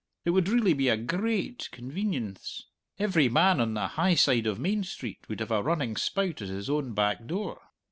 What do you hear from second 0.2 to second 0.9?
It would really be